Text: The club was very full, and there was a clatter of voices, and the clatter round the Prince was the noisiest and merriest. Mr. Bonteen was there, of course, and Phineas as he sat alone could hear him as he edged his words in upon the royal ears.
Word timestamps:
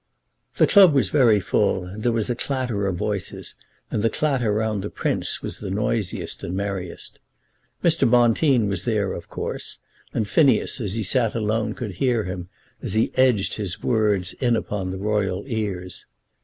The 0.55 0.65
club 0.65 0.93
was 0.95 1.09
very 1.09 1.39
full, 1.39 1.85
and 1.85 2.01
there 2.01 2.11
was 2.11 2.27
a 2.27 2.33
clatter 2.35 2.87
of 2.87 2.95
voices, 2.95 3.53
and 3.91 4.01
the 4.01 4.09
clatter 4.09 4.51
round 4.51 4.81
the 4.83 4.89
Prince 4.89 5.43
was 5.43 5.59
the 5.59 5.69
noisiest 5.69 6.43
and 6.43 6.55
merriest. 6.55 7.19
Mr. 7.83 8.09
Bonteen 8.09 8.67
was 8.67 8.83
there, 8.85 9.13
of 9.13 9.29
course, 9.29 9.77
and 10.11 10.27
Phineas 10.27 10.81
as 10.81 10.95
he 10.95 11.03
sat 11.03 11.35
alone 11.35 11.73
could 11.75 11.97
hear 11.97 12.23
him 12.23 12.49
as 12.81 12.95
he 12.95 13.11
edged 13.13 13.57
his 13.57 13.83
words 13.83 14.33
in 14.33 14.55
upon 14.55 14.89
the 14.89 14.97
royal 14.97 15.43
ears. 15.45 16.07